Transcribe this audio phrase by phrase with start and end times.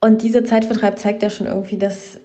[0.00, 2.20] Und dieser Zeitvertreib zeigt ja schon irgendwie, dass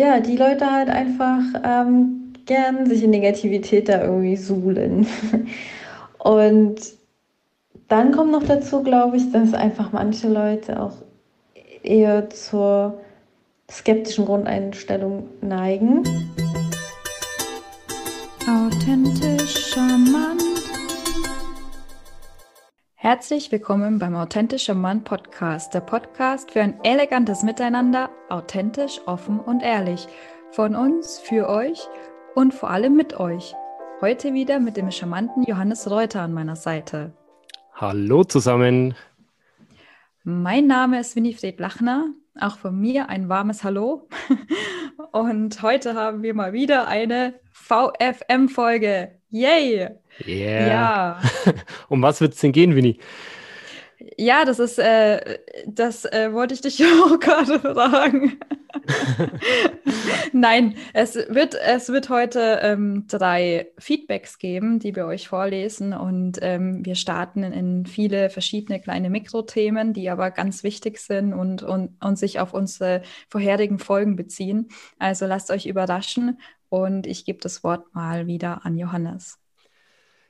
[0.00, 5.06] ja, die Leute halt einfach ähm, gern sich in Negativität da irgendwie suhlen.
[6.18, 6.76] Und
[7.88, 10.96] dann kommt noch dazu, glaube ich, dass einfach manche Leute auch
[11.82, 12.98] eher zur
[13.70, 16.02] skeptischen Grundeinstellung neigen.
[18.48, 19.33] Authentisch
[23.04, 29.62] Herzlich willkommen beim Authentisch Charmant Podcast, der Podcast für ein elegantes Miteinander, authentisch, offen und
[29.62, 30.06] ehrlich.
[30.52, 31.86] Von uns, für euch
[32.34, 33.52] und vor allem mit euch.
[34.00, 37.12] Heute wieder mit dem charmanten Johannes Reuter an meiner Seite.
[37.74, 38.94] Hallo zusammen.
[40.22, 42.06] Mein Name ist Winifred Lachner.
[42.40, 44.08] Auch von mir ein warmes Hallo.
[45.12, 49.20] Und heute haben wir mal wieder eine VFM-Folge.
[49.34, 49.88] Yay!
[50.24, 50.68] Yeah.
[50.68, 51.20] Ja.
[51.88, 53.00] um was wird es denn gehen, Winnie?
[54.16, 58.38] Ja, das ist, äh, das äh, wollte ich dich auch gerade fragen.
[60.32, 66.38] Nein, es wird, es wird heute ähm, drei Feedbacks geben, die wir euch vorlesen und
[66.40, 71.96] ähm, wir starten in viele verschiedene kleine Mikrothemen, die aber ganz wichtig sind und, und,
[72.00, 74.68] und sich auf unsere vorherigen Folgen beziehen.
[75.00, 76.38] Also lasst euch überraschen
[76.82, 79.38] und ich gebe das Wort mal wieder an Johannes.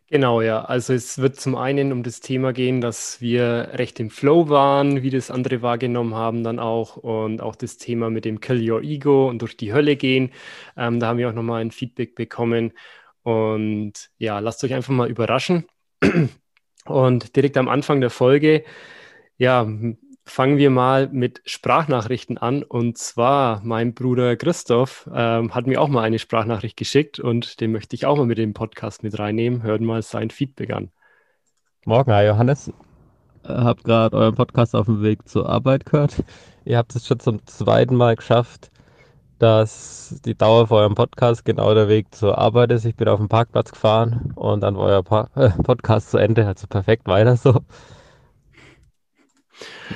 [0.08, 0.64] Genau, ja.
[0.64, 5.02] Also es wird zum einen um das Thema gehen, dass wir recht im Flow waren,
[5.02, 8.82] wie das andere wahrgenommen haben dann auch und auch das Thema mit dem Kill Your
[8.82, 10.30] Ego und durch die Hölle gehen.
[10.76, 12.72] Ähm, da haben wir auch nochmal ein Feedback bekommen
[13.22, 15.66] und ja, lasst euch einfach mal überraschen.
[16.86, 18.62] Und direkt am Anfang der Folge,
[19.38, 19.66] ja,
[20.24, 22.62] fangen wir mal mit Sprachnachrichten an.
[22.62, 27.72] Und zwar, mein Bruder Christoph ähm, hat mir auch mal eine Sprachnachricht geschickt und den
[27.72, 29.62] möchte ich auch mal mit dem Podcast mit reinnehmen.
[29.62, 30.90] Hört mal sein Feedback an.
[31.84, 32.72] Morgen, hi Johannes.
[33.46, 36.24] Hab gerade euren Podcast auf dem Weg zur Arbeit gehört.
[36.64, 38.70] Ihr habt es schon zum zweiten Mal geschafft,
[39.38, 42.86] dass die Dauer für euren Podcast genau der Weg zur Arbeit ist.
[42.86, 46.46] Ich bin auf dem Parkplatz gefahren und dann war euer pa äh, Podcast zu Ende.
[46.46, 47.60] Also perfekt weiter so.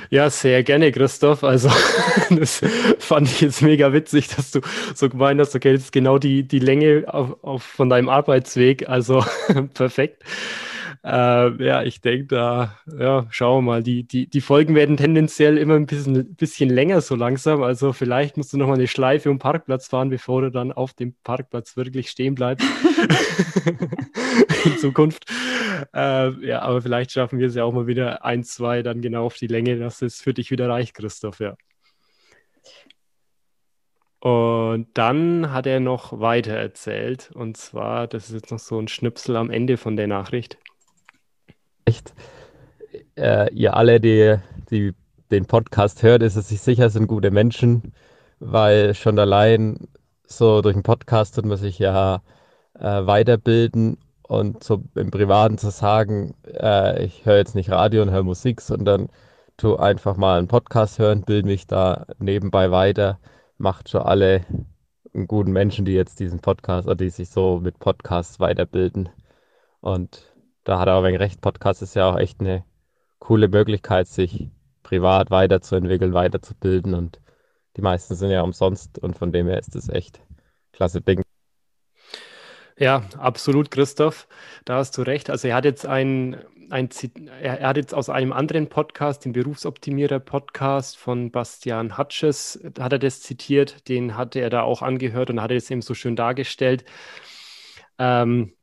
[0.09, 1.43] Ja, sehr gerne, Christoph.
[1.43, 1.69] Also,
[2.29, 2.61] das
[2.99, 4.61] fand ich jetzt mega witzig, dass du
[4.95, 8.87] so gemeint hast, okay, das ist genau die, die Länge auf, auf von deinem Arbeitsweg.
[8.89, 9.23] Also,
[9.73, 10.23] perfekt.
[11.01, 13.83] Äh, ja, ich denke, da, ja, schauen wir mal.
[13.83, 17.63] Die, die, die Folgen werden tendenziell immer ein bisschen, bisschen länger so langsam.
[17.63, 20.93] Also, vielleicht musst du noch mal eine Schleife um Parkplatz fahren, bevor du dann auf
[20.93, 22.67] dem Parkplatz wirklich stehen bleibst.
[24.65, 25.25] In Zukunft.
[25.93, 29.25] Äh, ja, aber vielleicht schaffen wir es ja auch mal wieder ein, zwei dann genau
[29.25, 31.55] auf die Länge, dass es für dich wieder reicht, Christoph, ja.
[34.19, 38.89] Und dann hat er noch weiter erzählt, und zwar, das ist jetzt noch so ein
[38.89, 40.57] Schnipsel am Ende von der Nachricht
[41.85, 42.13] echt,
[43.17, 44.37] äh, ihr alle, die,
[44.69, 44.93] die
[45.31, 47.93] den Podcast hört, ist es sich sicher, sind gute Menschen,
[48.39, 49.87] weil schon allein
[50.25, 52.21] so durch den Podcast tut man sich ja
[52.75, 58.11] äh, weiterbilden und so im Privaten zu sagen, äh, ich höre jetzt nicht Radio und
[58.11, 59.09] höre Musik, sondern
[59.57, 63.19] tu einfach mal einen Podcast hören, bilde mich da nebenbei weiter,
[63.57, 64.45] macht schon alle
[65.13, 69.09] einen guten Menschen, die jetzt diesen Podcast oder die sich so mit Podcasts weiterbilden.
[69.81, 70.31] Und
[70.63, 71.41] da hat er auch wenig recht.
[71.41, 72.63] Podcast ist ja auch echt eine
[73.19, 74.49] coole Möglichkeit, sich
[74.83, 77.19] privat weiterzuentwickeln, weiterzubilden und
[77.77, 80.21] die meisten sind ja umsonst und von dem her ist das echt
[80.73, 81.21] klasse Ding.
[82.77, 84.27] Ja, absolut, Christoph.
[84.63, 85.29] Da hast du recht.
[85.29, 86.37] Also er hat jetzt ein,
[86.69, 86.89] ein
[87.41, 93.21] er hat jetzt aus einem anderen Podcast, den Berufsoptimierer-Podcast von Bastian Hatsches, hat er das
[93.21, 93.89] zitiert.
[93.89, 96.85] Den hatte er da auch angehört und hat es eben so schön dargestellt.
[97.97, 98.53] Ähm,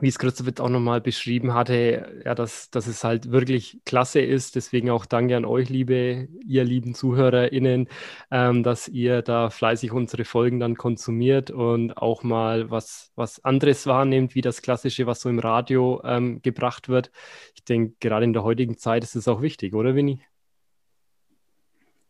[0.00, 4.20] wie es Christoph jetzt auch nochmal beschrieben hatte, ja, dass, dass es halt wirklich klasse
[4.20, 4.56] ist.
[4.56, 7.88] Deswegen auch danke an euch, liebe, ihr lieben ZuhörerInnen,
[8.30, 13.86] ähm, dass ihr da fleißig unsere Folgen dann konsumiert und auch mal was, was anderes
[13.86, 17.12] wahrnehmt, wie das Klassische, was so im Radio ähm, gebracht wird.
[17.54, 20.20] Ich denke, gerade in der heutigen Zeit ist es auch wichtig, oder Winnie?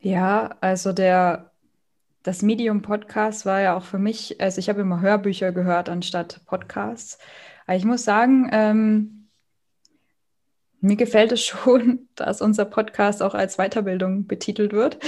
[0.00, 1.50] Ja, also der
[2.22, 6.40] das Medium Podcast war ja auch für mich, also ich habe immer Hörbücher gehört anstatt
[6.46, 7.18] Podcasts.
[7.66, 9.14] Aber ich muss sagen, ähm,
[10.84, 14.98] mir gefällt es schon, dass unser Podcast auch als Weiterbildung betitelt wird,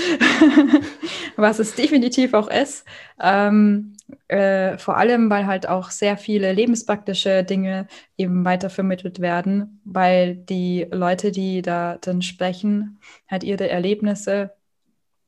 [1.36, 2.84] was es definitiv auch ist.
[3.20, 3.92] Ähm,
[4.28, 10.86] äh, vor allem, weil halt auch sehr viele lebenspraktische Dinge eben weitervermittelt werden, weil die
[10.90, 12.98] Leute, die da dann sprechen,
[13.28, 14.52] halt ihre Erlebnisse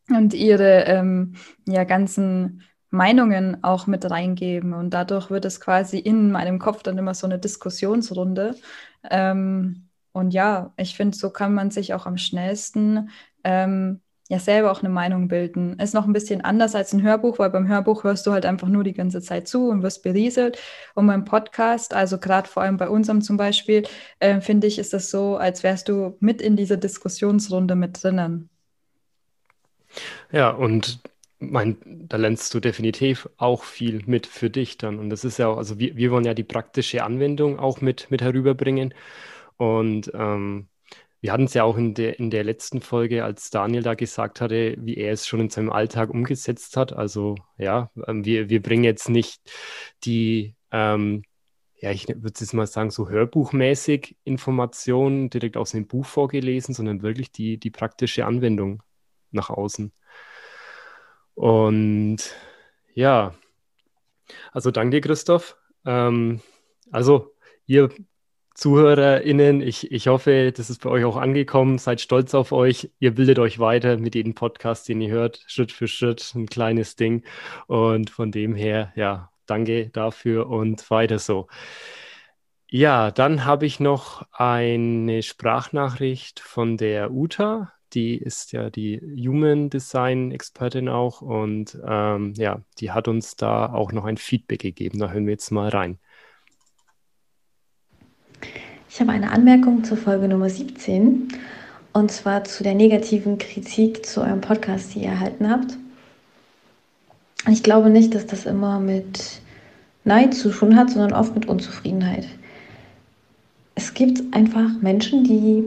[0.08, 1.34] und ihre ähm,
[1.66, 4.72] ja, ganzen Meinungen auch mit reingeben.
[4.72, 8.54] Und dadurch wird es quasi in meinem Kopf dann immer so eine Diskussionsrunde.
[9.10, 13.10] Ähm, und ja, ich finde, so kann man sich auch am schnellsten
[13.44, 15.78] ähm, ja selber auch eine Meinung bilden.
[15.78, 18.68] Ist noch ein bisschen anders als ein Hörbuch, weil beim Hörbuch hörst du halt einfach
[18.68, 20.58] nur die ganze Zeit zu und wirst berieselt.
[20.94, 23.84] Und beim Podcast, also gerade vor allem bei unserem zum Beispiel,
[24.20, 28.50] äh, finde ich, ist das so, als wärst du mit in dieser Diskussionsrunde mit drinnen.
[30.30, 31.00] Ja, und
[31.38, 34.98] mein, da lernst du definitiv auch viel mit für dich dann.
[34.98, 38.10] Und das ist ja auch, also wir, wir wollen ja die praktische Anwendung auch mit,
[38.10, 38.94] mit herüberbringen.
[39.56, 40.68] Und ähm,
[41.20, 44.40] wir hatten es ja auch in der, in der letzten Folge, als Daniel da gesagt
[44.40, 46.92] hatte, wie er es schon in seinem Alltag umgesetzt hat.
[46.92, 49.40] Also ja, ähm, wir, wir bringen jetzt nicht
[50.04, 51.22] die, ähm,
[51.80, 57.02] ja, ich würde jetzt mal sagen, so hörbuchmäßig Informationen direkt aus dem Buch vorgelesen, sondern
[57.02, 58.82] wirklich die, die praktische Anwendung
[59.30, 59.92] nach außen.
[61.38, 62.18] Und
[62.94, 63.32] ja,
[64.50, 65.56] also danke Christoph.
[65.86, 66.40] Ähm,
[66.90, 67.32] also
[67.64, 67.90] ihr
[68.56, 71.78] ZuhörerInnen, ich, ich hoffe, das ist bei euch auch angekommen.
[71.78, 72.90] Seid stolz auf euch.
[72.98, 76.96] Ihr bildet euch weiter mit jedem Podcast, den ihr hört, Schritt für Schritt, ein kleines
[76.96, 77.24] Ding.
[77.68, 81.46] Und von dem her, ja, danke dafür und weiter so.
[82.68, 87.72] Ja, dann habe ich noch eine Sprachnachricht von der Uta.
[87.94, 93.72] Die ist ja die Human Design Expertin auch und ähm, ja, die hat uns da
[93.72, 94.98] auch noch ein Feedback gegeben.
[94.98, 95.98] Da hören wir jetzt mal rein.
[98.90, 101.28] Ich habe eine Anmerkung zur Folge Nummer 17
[101.92, 105.76] und zwar zu der negativen Kritik zu eurem Podcast, die ihr erhalten habt.
[107.50, 109.40] Ich glaube nicht, dass das immer mit
[110.04, 112.26] Neid zu tun hat, sondern oft mit Unzufriedenheit.
[113.74, 115.64] Es gibt einfach Menschen, die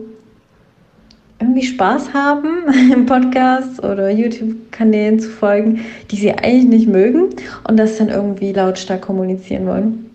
[1.42, 7.30] irgendwie Spaß haben, im Podcast oder YouTube-Kanälen zu folgen, die sie eigentlich nicht mögen
[7.68, 10.10] und das dann irgendwie lautstark kommunizieren wollen.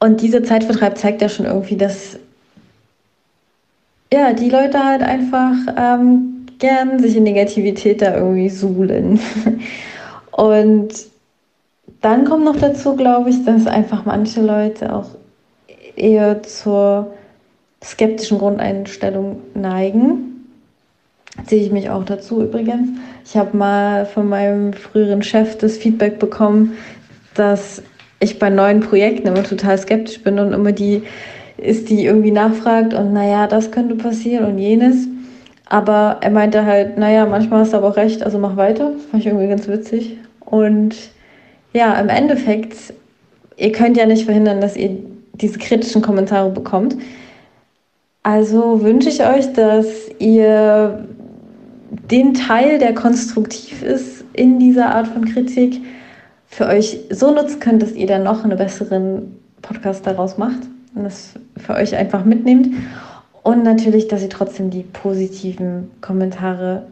[0.00, 2.18] Und dieser Zeitvertreib zeigt ja schon irgendwie, dass
[4.12, 9.20] ja, die Leute halt einfach ähm, gern sich in Negativität da irgendwie suhlen.
[10.32, 10.90] Und
[12.00, 15.06] dann kommt noch dazu, glaube ich, dass einfach manche Leute auch
[15.96, 17.12] eher zur
[17.82, 20.46] skeptischen Grundeinstellung neigen.
[21.46, 22.88] Sehe ich mich auch dazu übrigens.
[23.24, 26.76] Ich habe mal von meinem früheren Chef das Feedback bekommen,
[27.34, 27.82] dass
[28.20, 31.02] ich bei neuen Projekten immer total skeptisch bin und immer die
[31.56, 35.06] ist, die irgendwie nachfragt und naja, das könnte passieren und jenes.
[35.66, 38.92] Aber er meinte halt, naja, manchmal hast du aber auch recht, also mach weiter.
[38.92, 40.18] Das fand ich irgendwie ganz witzig.
[40.40, 40.94] Und
[41.72, 42.76] ja, im Endeffekt,
[43.56, 44.98] ihr könnt ja nicht verhindern, dass ihr
[45.34, 46.96] diese kritischen Kommentare bekommt.
[48.22, 49.86] Also wünsche ich euch, dass
[50.18, 51.06] ihr
[52.10, 55.80] den Teil, der konstruktiv ist in dieser Art von Kritik,
[56.46, 60.60] für euch so nutzen könnt, dass ihr dann noch einen besseren Podcast daraus macht
[60.94, 62.68] und das für euch einfach mitnehmt.
[63.42, 66.86] Und natürlich, dass ihr trotzdem die positiven Kommentare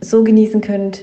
[0.00, 1.02] so genießen könnt,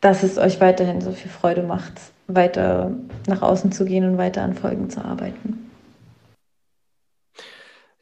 [0.00, 1.92] dass es euch weiterhin so viel Freude macht,
[2.26, 2.90] weiter
[3.28, 5.71] nach außen zu gehen und weiter an Folgen zu arbeiten.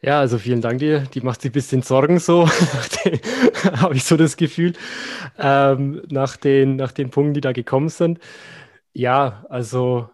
[0.02, 1.00] Ja, also vielen Dank dir.
[1.00, 2.48] Die macht sich ein bisschen Sorgen so,
[3.76, 4.72] habe ich so das Gefühl,
[5.38, 8.18] ähm, nach, den, nach den Punkten, die da gekommen sind.
[8.94, 10.10] Ja, also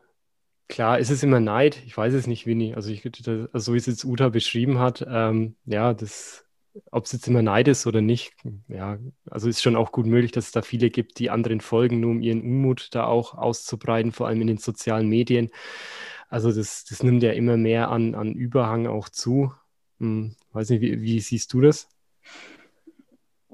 [0.69, 1.83] klar, ist es immer Neid.
[1.87, 2.75] Ich weiß es nicht, Winnie.
[2.75, 6.47] Also, ich, also so wie es jetzt Uta beschrieben hat, ähm, ja, das,
[6.93, 8.35] ob es jetzt immer Neid ist oder nicht,
[8.69, 8.99] ja,
[9.31, 12.13] also ist schon auch gut möglich, dass es da viele gibt, die anderen folgen, nur
[12.13, 15.51] um ihren Unmut da auch auszubreiten, vor allem in den sozialen Medien.
[16.29, 19.53] Also das, das nimmt ja immer mehr an, an Überhang auch zu.
[19.99, 21.89] Hm, weiß nicht, wie, wie siehst du das?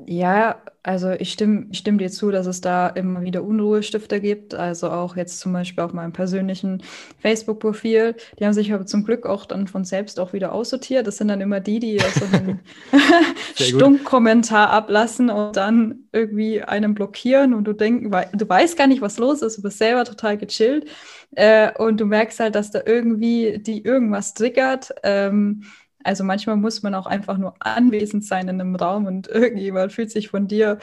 [0.06, 4.54] Ja, also ich stimme, ich stimme dir zu, dass es da immer wieder Unruhestifter gibt.
[4.54, 6.82] Also auch jetzt zum Beispiel auf meinem persönlichen
[7.20, 8.16] Facebook-Profil.
[8.38, 11.06] Die haben sich aber zum Glück auch dann von selbst auch wieder aussortiert.
[11.06, 12.60] Das sind dann immer die, die so einen
[13.54, 19.18] Stummkommentar ablassen und dann irgendwie einen blockieren und du denkst, du weißt gar nicht, was
[19.18, 20.86] los ist, du bist selber total gechillt
[21.32, 24.92] äh, und du merkst halt, dass da irgendwie die irgendwas triggert.
[25.04, 25.64] Ähm,
[26.04, 30.10] also manchmal muss man auch einfach nur anwesend sein in einem Raum und irgendjemand fühlt
[30.10, 30.78] sich von dir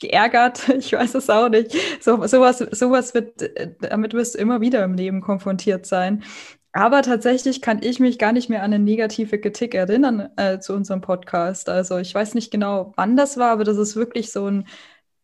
[0.00, 0.68] geärgert.
[0.78, 1.72] Ich weiß es auch nicht.
[2.00, 3.50] So, sowas, sowas wird,
[3.80, 6.24] damit wirst du immer wieder im Leben konfrontiert sein.
[6.72, 10.74] Aber tatsächlich kann ich mich gar nicht mehr an eine negative Kritik erinnern äh, zu
[10.74, 11.70] unserem Podcast.
[11.70, 14.66] Also ich weiß nicht genau, wann das war, aber das ist wirklich so ein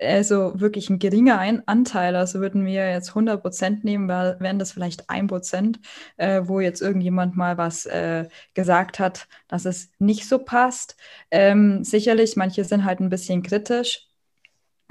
[0.02, 2.16] also wirklich ein geringer ein Anteil.
[2.16, 5.80] Also würden wir jetzt 100 Prozent nehmen, wären das vielleicht ein Prozent,
[6.16, 10.96] äh, wo jetzt irgendjemand mal was äh, gesagt hat, dass es nicht so passt.
[11.30, 14.08] Ähm, sicherlich, manche sind halt ein bisschen kritisch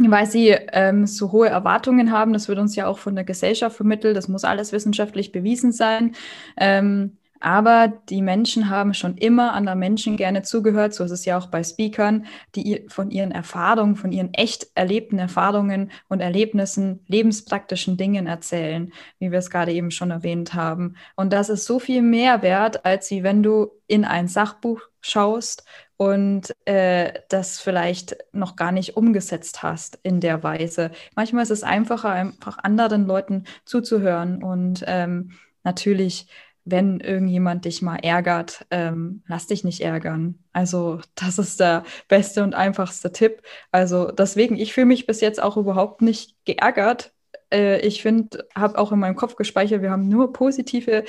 [0.10, 2.34] weil sie ähm, so hohe Erwartungen haben.
[2.34, 4.16] Das wird uns ja auch von der Gesellschaft vermittelt.
[4.18, 6.16] Das muss alles wissenschaftlich bewiesen sein.
[6.58, 10.94] Ähm, Aber die Menschen haben schon immer anderen Menschen gerne zugehört.
[10.94, 15.20] So ist es ja auch bei Speakern, die von ihren Erfahrungen, von ihren echt erlebten
[15.20, 20.96] Erfahrungen und Erlebnissen, lebenspraktischen Dingen erzählen, wie wir es gerade eben schon erwähnt haben.
[21.16, 25.66] Und das ist so viel mehr wert, als wie wenn du in ein Sachbuch schaust
[25.98, 30.90] und äh, das vielleicht noch gar nicht umgesetzt hast in der Weise.
[31.16, 35.34] Manchmal ist es einfacher, einfach anderen Leuten zuzuhören und ähm,
[35.64, 36.28] natürlich
[36.64, 40.40] wenn irgendjemand dich mal ärgert, ähm, lass dich nicht ärgern.
[40.54, 43.42] Also das ist der beste und einfachste Tipp.
[43.72, 47.14] Also deswegen, ich fühle mich bis jetzt auch überhaupt nicht geärgert.
[47.52, 51.04] Äh, ich finde, habe auch in meinem Kopf gespeichert, wir haben nur positive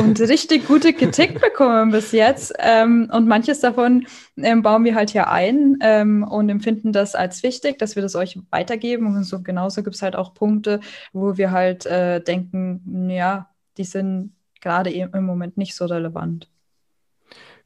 [0.00, 2.54] und richtig gute Kritik bekommen bis jetzt.
[2.58, 7.42] Ähm, und manches davon ähm, bauen wir halt hier ein ähm, und empfinden das als
[7.44, 9.06] wichtig, dass wir das euch weitergeben.
[9.06, 10.80] Und so genauso gibt es halt auch Punkte,
[11.12, 16.48] wo wir halt äh, denken, ja, die sind gerade im Moment nicht so relevant.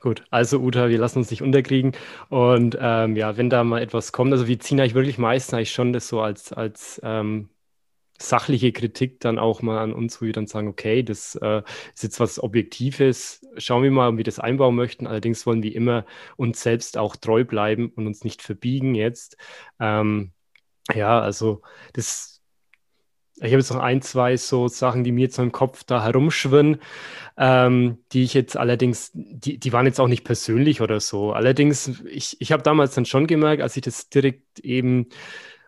[0.00, 1.92] Gut, also Uta, wir lassen uns nicht unterkriegen.
[2.28, 5.72] Und ähm, ja, wenn da mal etwas kommt, also wir ziehen eigentlich wirklich meistens eigentlich
[5.72, 7.48] schon das so als, als ähm,
[8.20, 11.62] sachliche Kritik dann auch mal an uns, wo wir dann sagen, okay, das äh,
[11.94, 15.06] ist jetzt was Objektives, schauen wir mal, ob wir das einbauen möchten.
[15.06, 16.04] Allerdings wollen wir immer
[16.36, 19.36] uns selbst auch treu bleiben und uns nicht verbiegen jetzt.
[19.80, 20.32] Ähm,
[20.92, 22.31] ja, also das
[23.42, 26.78] ich habe jetzt noch ein, zwei so Sachen, die mir jetzt im Kopf da herumschwirren,
[27.36, 31.32] ähm, die ich jetzt allerdings, die, die waren jetzt auch nicht persönlich oder so.
[31.32, 35.08] Allerdings, ich, ich habe damals dann schon gemerkt, als ich das direkt eben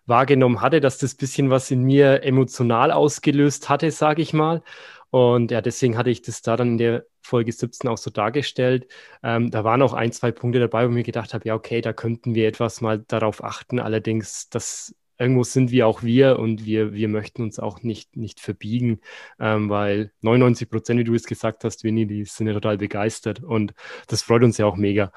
[0.06, 4.62] wahrgenommen hatte, dass das bisschen was in mir emotional ausgelöst hatte, sage ich mal.
[5.10, 8.88] Und ja, deswegen hatte ich das da dann in der Folge 17 auch so dargestellt.
[9.22, 11.80] Ähm, da waren auch ein, zwei Punkte dabei, wo ich mir gedacht habe, ja, okay,
[11.80, 13.78] da könnten wir etwas mal darauf achten.
[13.80, 18.40] Allerdings, das irgendwo sind wir auch wir und wir, wir möchten uns auch nicht, nicht
[18.40, 19.00] verbiegen,
[19.38, 23.42] ähm, weil 99 Prozent, wie du es gesagt hast, Winnie, die sind ja total begeistert
[23.42, 23.74] und
[24.08, 25.12] das freut uns ja auch mega.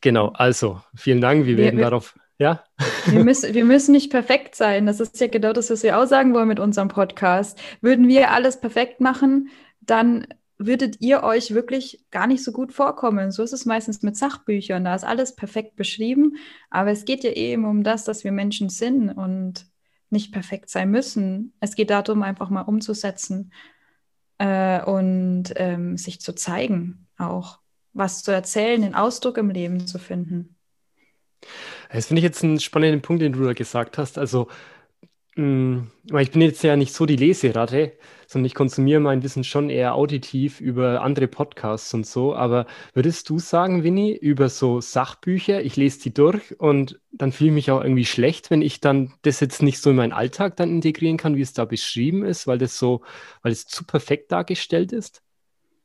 [0.00, 2.14] Genau, also vielen Dank, wir, wir werden wir, darauf.
[2.38, 2.64] Ja?
[3.06, 4.86] Wir müssen, wir müssen nicht perfekt sein.
[4.86, 7.58] Das ist ja genau das, was wir auch sagen wollen mit unserem Podcast.
[7.80, 9.48] Würden wir alles perfekt machen,
[9.80, 10.26] dann
[10.58, 13.32] würdet ihr euch wirklich gar nicht so gut vorkommen.
[13.32, 14.84] So ist es meistens mit Sachbüchern.
[14.84, 16.36] Da ist alles perfekt beschrieben.
[16.70, 19.66] Aber es geht ja eben um das, dass wir Menschen sind und
[20.10, 21.52] nicht perfekt sein müssen.
[21.60, 23.52] Es geht darum, einfach mal umzusetzen
[24.38, 27.58] äh, und ähm, sich zu zeigen, auch
[27.92, 30.56] was zu erzählen, den Ausdruck im Leben zu finden.
[31.92, 34.18] Das finde ich jetzt einen spannenden Punkt, den du da gesagt hast.
[34.18, 34.48] Also
[35.36, 37.92] ich bin jetzt ja nicht so die Leseratte,
[38.28, 42.34] sondern ich konsumiere mein Wissen schon eher auditiv über andere Podcasts und so.
[42.36, 47.50] Aber würdest du sagen, Winnie, über so Sachbücher, ich lese die durch und dann fühle
[47.50, 50.56] ich mich auch irgendwie schlecht, wenn ich dann das jetzt nicht so in meinen Alltag
[50.56, 53.02] dann integrieren kann, wie es da beschrieben ist, weil das so,
[53.42, 55.23] weil es zu perfekt dargestellt ist?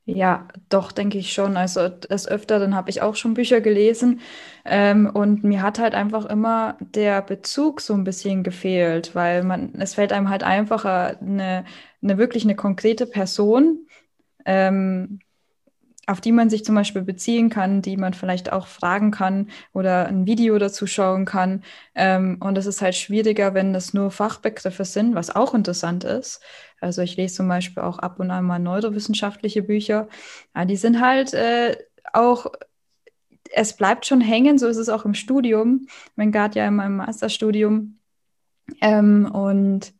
[0.05, 1.55] Ja, doch, denke ich schon.
[1.55, 4.21] Also des Öfteren habe ich auch schon Bücher gelesen
[4.65, 9.75] ähm, und mir hat halt einfach immer der Bezug so ein bisschen gefehlt, weil man,
[9.75, 11.63] es fällt einem halt einfacher, eine,
[12.01, 13.87] eine wirklich eine konkrete Person
[14.45, 15.19] ähm,
[16.09, 20.07] auf die man sich zum Beispiel beziehen kann, die man vielleicht auch fragen kann oder
[20.07, 21.63] ein Video dazu schauen kann.
[21.93, 26.41] Ähm, und es ist halt schwieriger, wenn das nur Fachbegriffe sind, was auch interessant ist.
[26.81, 30.07] Also ich lese zum Beispiel auch ab und an mal neurowissenschaftliche Bücher.
[30.55, 31.77] Ja, die sind halt äh,
[32.11, 32.47] auch
[33.51, 35.87] es bleibt schon hängen, so ist es auch im Studium.
[36.15, 37.99] Mein Gard ja in meinem Masterstudium.
[38.81, 39.93] Ähm, und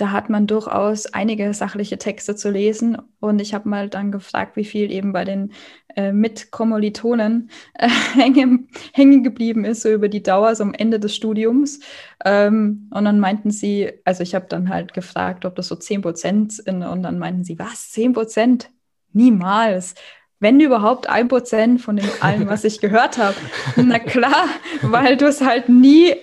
[0.00, 2.98] da hat man durchaus einige sachliche Texte zu lesen.
[3.20, 5.52] Und ich habe mal dann gefragt, wie viel eben bei den
[5.96, 11.16] äh, Mitkommilitonen äh, hängen, hängen geblieben ist, so über die Dauer, so am Ende des
[11.16, 11.80] Studiums.
[12.24, 16.02] Ähm, und dann meinten sie, also ich habe dann halt gefragt, ob das so 10
[16.02, 16.84] Prozent sind.
[16.84, 18.70] Und dann meinten sie, was, 10 Prozent?
[19.12, 19.94] Niemals
[20.40, 23.34] wenn überhaupt ein Prozent von dem allem, was ich gehört habe.
[23.76, 24.46] Na klar,
[24.82, 26.14] weil du es halt nie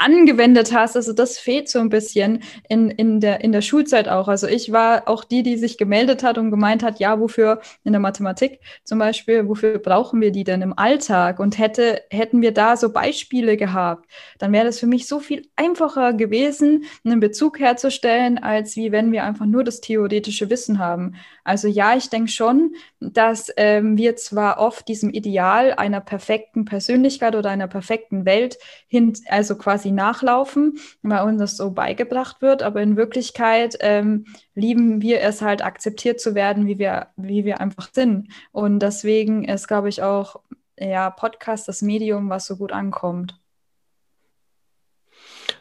[0.00, 0.96] angewendet hast.
[0.96, 4.28] Also das fehlt so ein bisschen in, in, der, in der Schulzeit auch.
[4.28, 7.92] Also ich war auch die, die sich gemeldet hat und gemeint hat, ja, wofür in
[7.92, 11.38] der Mathematik zum Beispiel, wofür brauchen wir die denn im Alltag?
[11.38, 15.48] Und hätte, hätten wir da so Beispiele gehabt, dann wäre das für mich so viel
[15.54, 21.14] einfacher gewesen, einen Bezug herzustellen, als wie wenn wir einfach nur das theoretische Wissen haben.
[21.44, 27.34] Also ja, ich denke schon, dass ähm, wir zwar oft diesem Ideal einer perfekten Persönlichkeit
[27.34, 32.82] oder einer perfekten Welt hin, also quasi nachlaufen, weil uns das so beigebracht wird, aber
[32.82, 37.88] in Wirklichkeit ähm, lieben wir es halt akzeptiert zu werden, wie wir, wie wir einfach
[37.92, 38.28] sind.
[38.52, 40.40] Und deswegen ist, glaube ich, auch
[40.78, 43.38] ja, Podcast das Medium, was so gut ankommt.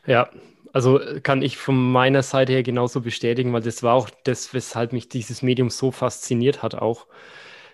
[0.05, 0.29] Ja,
[0.73, 4.93] also kann ich von meiner Seite her genauso bestätigen, weil das war auch das, weshalb
[4.93, 7.07] mich dieses Medium so fasziniert hat, auch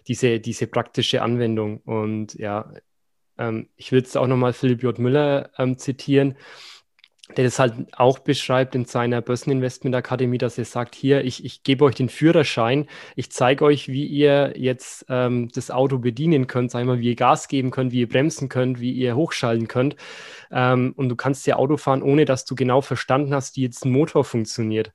[0.07, 1.79] diese, diese praktische Anwendung.
[1.79, 2.71] Und ja,
[3.37, 4.97] ähm, ich will jetzt auch nochmal Philipp J.
[4.99, 6.35] Müller ähm, zitieren
[7.35, 11.63] der das halt auch beschreibt in seiner Börseninvestment Akademie, dass er sagt, hier, ich, ich
[11.63, 16.69] gebe euch den Führerschein, ich zeige euch, wie ihr jetzt ähm, das Auto bedienen könnt,
[16.69, 19.95] sag mal, wie ihr Gas geben könnt, wie ihr bremsen könnt, wie ihr hochschalten könnt.
[20.51, 23.85] Ähm, und du kannst ja Auto fahren, ohne dass du genau verstanden hast, wie jetzt
[23.85, 24.93] ein Motor funktioniert.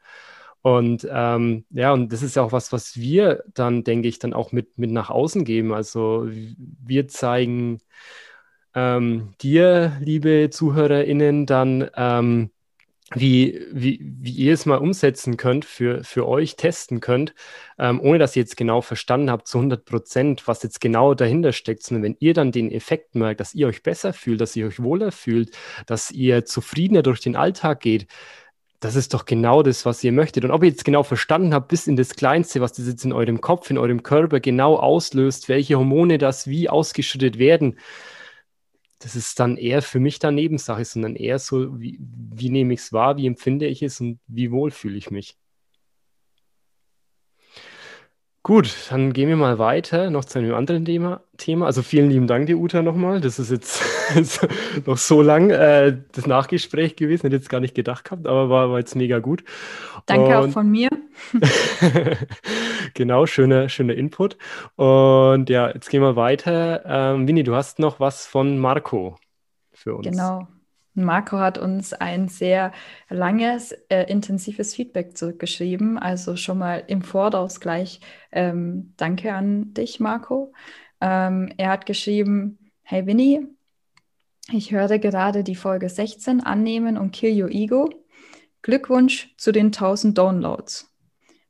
[0.63, 4.35] Und ähm, ja, und das ist ja auch was, was wir dann, denke ich, dann
[4.35, 5.73] auch mit, mit nach außen geben.
[5.73, 7.81] Also wir zeigen
[8.75, 12.51] ähm, dir, liebe ZuhörerInnen, dann, ähm,
[13.15, 17.35] wie, wie, wie ihr es mal umsetzen könnt, für, für euch testen könnt,
[17.79, 21.53] ähm, ohne dass ihr jetzt genau verstanden habt zu 100 Prozent, was jetzt genau dahinter
[21.53, 24.69] steckt, sondern wenn ihr dann den Effekt merkt, dass ihr euch besser fühlt, dass ihr
[24.69, 28.07] euch wohler fühlt, dass ihr zufriedener durch den Alltag geht,
[28.81, 30.45] das ist doch genau das, was ihr möchtet.
[30.45, 33.13] Und ob ihr jetzt genau verstanden habt, bis in das Kleinste, was das jetzt in
[33.13, 37.77] eurem Kopf, in eurem Körper genau auslöst, welche Hormone das wie ausgeschüttet werden,
[39.01, 42.81] das ist dann eher für mich dann Nebensache, sondern eher so, wie, wie nehme ich
[42.83, 45.40] es wahr, wie empfinde ich es und wie wohl fühle ich mich.
[48.43, 51.21] Gut, dann gehen wir mal weiter noch zu einem anderen Thema.
[51.37, 51.67] Thema.
[51.67, 53.21] Also vielen lieben Dank dir, Uta, nochmal.
[53.21, 53.83] Das ist jetzt
[54.87, 57.23] noch so lang äh, das Nachgespräch gewesen.
[57.23, 59.45] Hätte jetzt gar nicht gedacht gehabt, aber war, war jetzt mega gut.
[60.07, 60.89] Danke Und, auch von mir.
[62.95, 64.39] genau, schöner, schöner Input.
[64.77, 66.83] Und ja, jetzt gehen wir weiter.
[66.87, 69.17] Ähm, Winnie, du hast noch was von Marco
[69.73, 70.09] für uns.
[70.09, 70.49] Genau.
[70.95, 72.73] Marco hat uns ein sehr
[73.09, 75.99] langes, äh, intensives Feedback zurückgeschrieben.
[75.99, 78.01] Also schon mal im Voraus gleich
[78.33, 80.53] ähm, Danke an dich, Marco.
[81.01, 83.47] Ähm, er hat geschrieben, hey Winnie,
[84.53, 87.89] ich höre gerade die Folge 16 annehmen und Kill Your Ego.
[88.63, 90.93] Glückwunsch zu den 1000 Downloads.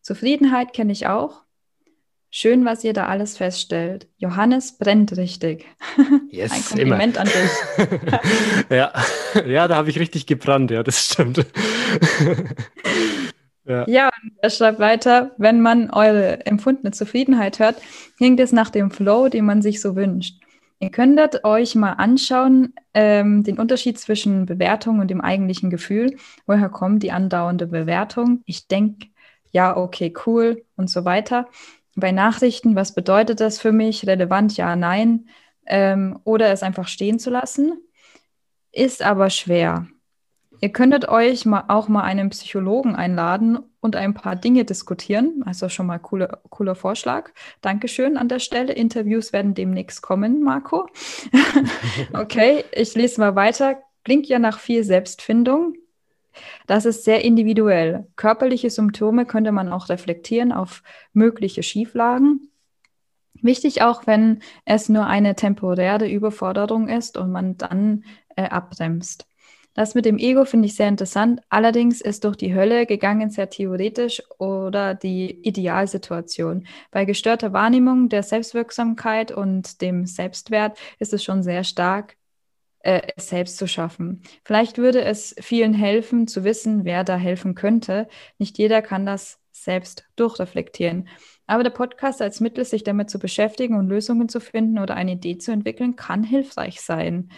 [0.03, 1.43] Zufriedenheit kenne ich auch.
[2.33, 4.07] Schön, was ihr da alles feststellt.
[4.19, 5.67] Johannes brennt richtig.
[6.31, 7.27] Yes, Ein Kompliment immer.
[7.27, 8.71] an dich.
[8.71, 8.93] ja.
[9.49, 11.45] ja, da habe ich richtig gebrannt, ja, das stimmt.
[13.65, 13.85] ja.
[13.89, 17.83] ja, er schreibt weiter, wenn man eure empfundene Zufriedenheit hört,
[18.17, 20.41] klingt es nach dem Flow, den man sich so wünscht.
[20.79, 26.17] Ihr könntet euch mal anschauen, ähm, den Unterschied zwischen Bewertung und dem eigentlichen Gefühl.
[26.47, 28.43] Woher kommt die andauernde Bewertung?
[28.47, 29.09] Ich denke,
[29.51, 31.49] ja, okay, cool und so weiter
[32.01, 34.07] bei Nachrichten, was bedeutet das für mich?
[34.07, 35.29] Relevant, ja, nein.
[35.67, 37.79] Ähm, oder es einfach stehen zu lassen.
[38.73, 39.87] Ist aber schwer.
[40.63, 45.43] Ihr könntet euch mal auch mal einen Psychologen einladen und ein paar Dinge diskutieren.
[45.47, 47.31] Also schon mal cooler, cooler Vorschlag.
[47.63, 48.75] Dankeschön an der Stelle.
[48.75, 50.87] Interviews werden demnächst kommen, Marco.
[52.13, 53.79] okay, ich lese mal weiter.
[54.05, 55.75] Klingt ja nach viel Selbstfindung.
[56.67, 58.07] Das ist sehr individuell.
[58.17, 62.51] Körperliche Symptome könnte man auch reflektieren auf mögliche Schieflagen.
[63.43, 68.05] Wichtig auch, wenn es nur eine temporäre Überforderung ist und man dann
[68.37, 69.27] äh, abbremst.
[69.75, 71.41] Das mit dem Ego finde ich sehr interessant.
[71.49, 76.67] Allerdings ist durch die Hölle gegangen sehr theoretisch oder die Idealsituation.
[76.91, 82.17] Bei gestörter Wahrnehmung der Selbstwirksamkeit und dem Selbstwert ist es schon sehr stark
[82.81, 84.23] äh, es selbst zu schaffen.
[84.45, 88.09] Vielleicht würde es vielen helfen, zu wissen, wer da helfen könnte.
[88.39, 91.09] Nicht jeder kann das selbst durchreflektieren.
[91.47, 95.13] Aber der Podcast als Mittel, sich damit zu beschäftigen und Lösungen zu finden oder eine
[95.13, 97.31] Idee zu entwickeln, kann hilfreich sein.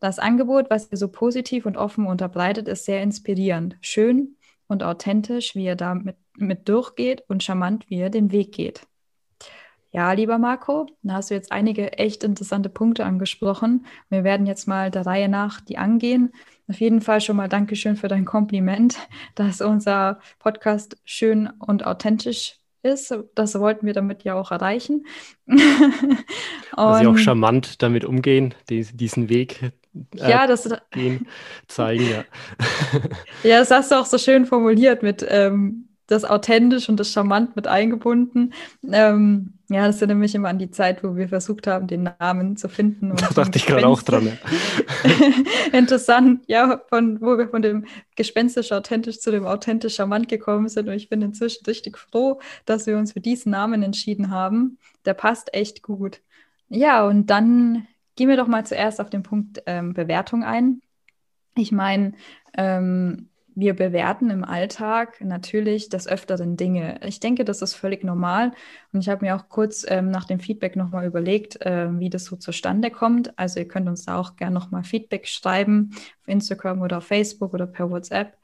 [0.00, 4.36] Das Angebot, was ihr so positiv und offen unterbreitet, ist sehr inspirierend, schön
[4.68, 8.86] und authentisch, wie ihr da mit, mit durchgeht und charmant, wie ihr den Weg geht.
[9.96, 13.86] Ja, lieber Marco, da hast du jetzt einige echt interessante Punkte angesprochen.
[14.10, 16.34] Wir werden jetzt mal der Reihe nach die angehen.
[16.68, 18.98] Auf jeden Fall schon mal Dankeschön für dein Kompliment,
[19.36, 23.16] dass unser Podcast schön und authentisch ist.
[23.34, 25.06] Das wollten wir damit ja auch erreichen.
[25.46, 31.26] dass sie auch charmant damit umgehen, die, diesen Weg äh, ja, das, gehen,
[31.68, 32.24] zeigen, ja.
[33.44, 37.56] ja, das hast du auch so schön formuliert mit ähm, das authentisch und das charmant
[37.56, 38.52] mit eingebunden.
[38.92, 42.56] Ähm, ja, das erinnert mich immer an die Zeit, wo wir versucht haben, den Namen
[42.56, 43.16] zu finden.
[43.16, 44.26] da dachte ich gerade auch dran.
[44.26, 44.32] Ja.
[45.78, 50.88] Interessant, ja, von, wo wir von dem gespenstisch authentisch zu dem authentisch charmant gekommen sind.
[50.88, 54.78] Und ich bin inzwischen richtig froh, dass wir uns für diesen Namen entschieden haben.
[55.04, 56.20] Der passt echt gut.
[56.68, 60.80] Ja, und dann gehen wir doch mal zuerst auf den Punkt ähm, Bewertung ein.
[61.56, 62.12] Ich meine,
[62.56, 67.00] ähm, wir bewerten im Alltag natürlich des Öfteren Dinge.
[67.02, 68.52] Ich denke, das ist völlig normal.
[68.92, 72.26] Und ich habe mir auch kurz ähm, nach dem Feedback nochmal überlegt, äh, wie das
[72.26, 73.36] so zustande kommt.
[73.38, 77.54] Also ihr könnt uns da auch gerne nochmal Feedback schreiben auf Instagram oder auf Facebook
[77.54, 78.36] oder per WhatsApp.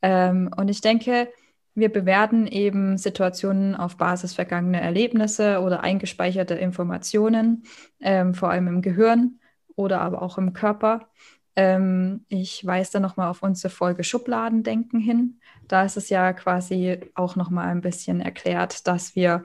[0.00, 1.28] Ähm, und ich denke,
[1.74, 7.64] wir bewerten eben Situationen auf Basis vergangener Erlebnisse oder eingespeicherter Informationen,
[7.98, 9.40] ähm, vor allem im Gehirn
[9.74, 11.08] oder aber auch im Körper.
[11.54, 15.40] Ähm, ich weise da nochmal auf unsere Folge Schubladendenken hin.
[15.68, 19.44] Da ist es ja quasi auch nochmal ein bisschen erklärt, dass wir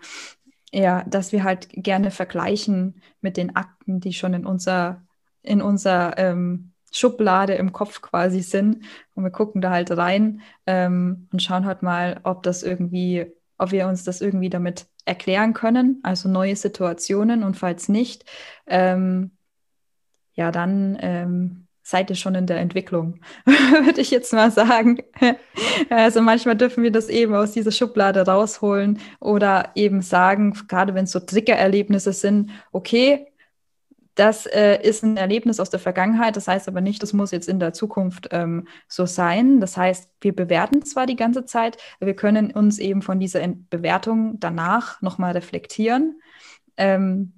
[0.72, 5.06] ja, dass wir halt gerne vergleichen mit den Akten, die schon in unser,
[5.42, 8.84] in unser ähm, Schublade im Kopf quasi sind.
[9.14, 13.72] Und wir gucken da halt rein ähm, und schauen halt mal, ob das irgendwie, ob
[13.72, 17.44] wir uns das irgendwie damit erklären können, also neue Situationen.
[17.44, 18.26] Und falls nicht,
[18.66, 19.32] ähm,
[20.34, 24.98] ja, dann ähm, seid ihr schon in der Entwicklung, würde ich jetzt mal sagen.
[25.90, 31.06] also manchmal dürfen wir das eben aus dieser Schublade rausholen oder eben sagen, gerade wenn
[31.06, 33.28] es so Triggererlebnisse sind, okay,
[34.16, 37.48] das äh, ist ein Erlebnis aus der Vergangenheit, das heißt aber nicht, das muss jetzt
[37.48, 39.62] in der Zukunft ähm, so sein.
[39.62, 44.42] Das heißt, wir bewerten zwar die ganze Zeit, wir können uns eben von dieser Bewertung
[44.42, 46.20] danach nochmal reflektieren
[46.76, 47.34] ähm,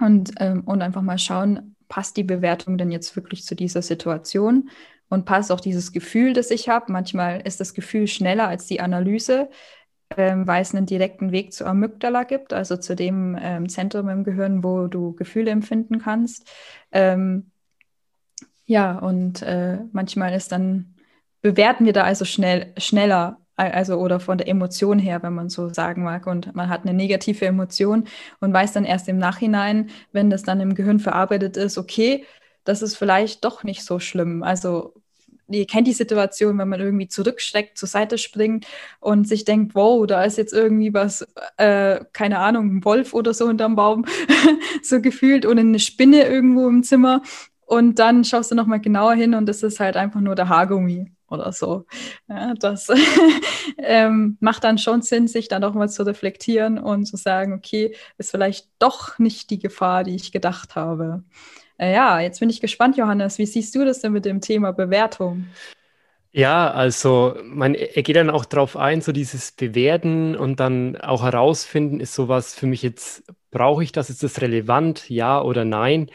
[0.00, 4.70] und, ähm, und einfach mal schauen, passt die Bewertung denn jetzt wirklich zu dieser Situation?
[5.10, 6.92] Und passt auch dieses Gefühl, das ich habe.
[6.92, 9.48] Manchmal ist das Gefühl schneller als die Analyse
[10.16, 14.24] ähm, weil es einen direkten Weg zur Amygdala gibt, also zu dem ähm, Zentrum im
[14.24, 16.50] Gehirn, wo du Gefühle empfinden kannst.
[16.92, 17.50] Ähm,
[18.66, 20.94] ja, und äh, manchmal ist dann,
[21.42, 25.68] bewerten wir da also schnell, schneller, also oder von der Emotion her, wenn man so
[25.68, 26.26] sagen mag.
[26.26, 28.04] Und man hat eine negative Emotion
[28.40, 32.24] und weiß dann erst im Nachhinein, wenn das dann im Gehirn verarbeitet ist, okay,
[32.64, 34.42] das ist vielleicht doch nicht so schlimm.
[34.42, 34.94] Also
[35.48, 38.66] ihr kennt die Situation, wenn man irgendwie zurückschreckt, zur Seite springt
[39.00, 43.34] und sich denkt, wow, da ist jetzt irgendwie was, äh, keine Ahnung, ein Wolf oder
[43.34, 44.04] so hinterm Baum,
[44.82, 47.22] so gefühlt, oder eine Spinne irgendwo im Zimmer.
[47.66, 51.12] Und dann schaust du nochmal genauer hin und das ist halt einfach nur der Haargummi
[51.30, 51.86] oder so.
[52.28, 52.88] Ja, das
[53.78, 57.94] ähm, macht dann schon Sinn, sich dann auch mal zu reflektieren und zu sagen, okay,
[58.16, 61.22] ist vielleicht doch nicht die Gefahr, die ich gedacht habe.
[61.78, 63.38] Äh, ja, jetzt bin ich gespannt, Johannes.
[63.38, 65.46] Wie siehst du das denn mit dem Thema Bewertung?
[66.30, 71.22] Ja, also man, er geht dann auch darauf ein, so dieses Bewerten und dann auch
[71.22, 76.10] herausfinden, ist sowas für mich jetzt, brauche ich das, ist das relevant, ja oder nein?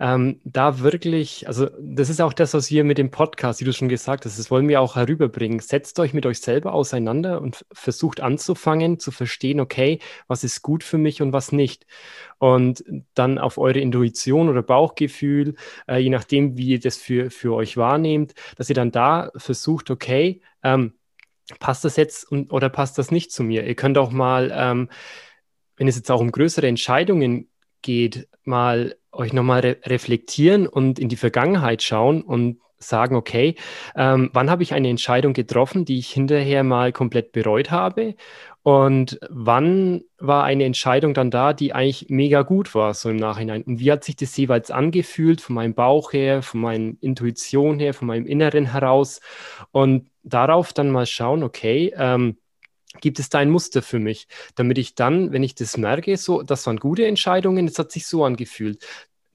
[0.00, 3.72] Ähm, da wirklich, also das ist auch das, was wir mit dem Podcast, wie du
[3.72, 5.60] schon gesagt hast, das wollen wir auch herüberbringen.
[5.60, 10.82] Setzt euch mit euch selber auseinander und versucht anzufangen, zu verstehen, okay, was ist gut
[10.82, 11.86] für mich und was nicht.
[12.38, 15.54] Und dann auf eure Intuition oder Bauchgefühl,
[15.88, 19.90] äh, je nachdem, wie ihr das für, für euch wahrnehmt, dass ihr dann da versucht,
[19.90, 20.94] okay, ähm,
[21.60, 23.66] passt das jetzt und, oder passt das nicht zu mir?
[23.66, 24.88] Ihr könnt auch mal, ähm,
[25.76, 27.48] wenn es jetzt auch um größere Entscheidungen
[27.84, 33.54] geht, mal euch nochmal re reflektieren und in die Vergangenheit schauen und sagen, okay,
[33.96, 38.16] ähm, wann habe ich eine Entscheidung getroffen, die ich hinterher mal komplett bereut habe?
[38.62, 43.62] Und wann war eine Entscheidung dann da, die eigentlich mega gut war, so im Nachhinein?
[43.62, 47.94] Und wie hat sich das jeweils angefühlt, von meinem Bauch her, von meiner Intuition her,
[47.94, 49.20] von meinem Inneren heraus?
[49.70, 52.38] Und darauf dann mal schauen, okay, ähm,
[53.00, 56.42] gibt es da ein Muster für mich, damit ich dann, wenn ich das merke, so,
[56.42, 58.84] das waren gute Entscheidungen, es hat sich so angefühlt.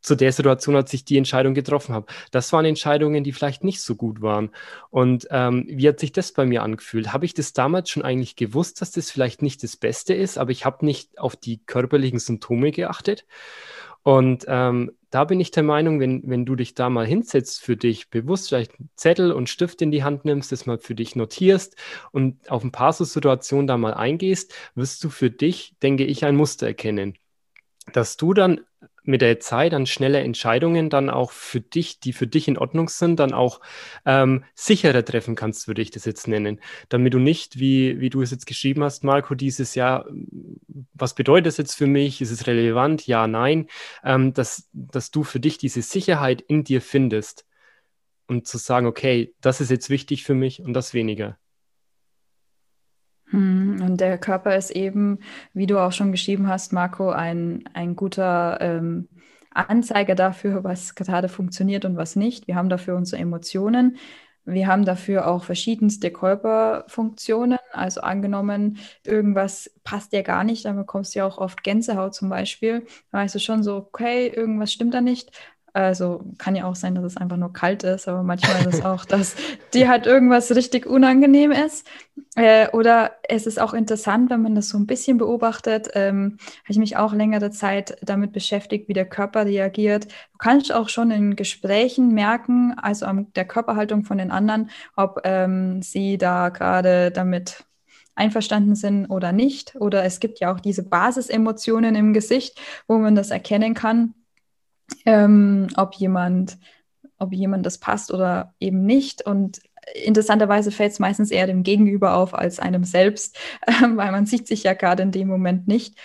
[0.02, 2.06] Zu der Situation, als ich die Entscheidung getroffen habe.
[2.32, 4.52] Das waren Entscheidungen, die vielleicht nicht so gut waren.
[4.90, 7.12] Und ähm, wie hat sich das bei mir angefühlt?
[7.12, 10.52] Habe ich das damals schon eigentlich gewusst, dass das vielleicht nicht das Beste ist, aber
[10.52, 13.26] ich habe nicht auf die körperlichen Symptome geachtet?
[14.10, 17.78] Und ähm, da bin ich der Meinung, wenn, wenn du dich da mal hinsetzt für
[17.78, 21.16] dich, bewusst vielleicht einen Zettel und Stift in die Hand nimmst, das mal für dich
[21.16, 21.76] notierst
[22.12, 26.26] und auf ein paar so Situationen da mal eingehst, wirst du für dich, denke ich,
[26.26, 27.20] ein Muster erkennen.
[27.94, 28.62] Dass du dann
[29.10, 32.88] mit der Zeit dann schnelle Entscheidungen dann auch für dich, die für dich in Ordnung
[32.88, 33.60] sind, dann auch
[34.06, 36.62] ähm, sicherer treffen kannst, würde ich das jetzt nennen.
[36.88, 40.06] Damit du nicht, wie, wie du es jetzt geschrieben hast, Marco, dieses Jahr,
[40.94, 42.22] was bedeutet das jetzt für mich?
[42.22, 43.08] Ist es relevant?
[43.08, 43.68] Ja, nein.
[44.04, 47.46] Ähm, dass, dass du für dich diese Sicherheit in dir findest
[48.28, 51.38] und zu sagen, okay, das ist jetzt wichtig für mich und das weniger.
[53.30, 55.20] Hm, und der Körper ist eben,
[55.54, 59.08] wie du auch schon geschrieben hast, Marco, ein, ein guter ähm,
[59.52, 62.48] Anzeiger dafür, was gerade funktioniert und was nicht.
[62.48, 63.98] Wir haben dafür unsere Emotionen.
[64.46, 67.60] Wir haben dafür auch verschiedenste Körperfunktionen.
[67.72, 72.30] Also angenommen, irgendwas passt dir gar nicht, dann bekommst du ja auch oft Gänsehaut zum
[72.30, 72.86] Beispiel.
[73.12, 75.32] Da weißt du schon so, okay, irgendwas stimmt da nicht.
[75.74, 78.86] Also kann ja auch sein, dass es einfach nur kalt ist, aber manchmal ist es
[78.86, 79.36] auch, dass
[79.74, 81.88] dir halt irgendwas richtig unangenehm ist.
[82.36, 86.72] Äh, oder es ist auch interessant, wenn man das so ein bisschen beobachtet, ähm, habe
[86.72, 90.06] ich mich auch längere Zeit damit beschäftigt, wie der Körper reagiert.
[90.06, 95.22] Du kannst auch schon in Gesprächen merken, also an der Körperhaltung von den anderen, ob
[95.24, 97.64] ähm, sie da gerade damit
[98.16, 99.76] einverstanden sind oder nicht.
[99.80, 104.14] Oder es gibt ja auch diese Basisemotionen im Gesicht, wo man das erkennen kann
[105.06, 106.58] ähm, ob jemand,
[107.18, 109.26] ob jemand das passt oder eben nicht.
[109.26, 109.60] Und
[110.04, 114.48] interessanterweise fällt es meistens eher dem Gegenüber auf als einem selbst, äh, weil man sieht
[114.48, 115.96] sich ja gerade in dem Moment nicht.